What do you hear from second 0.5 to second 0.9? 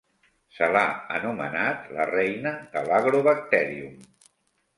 Se l'ha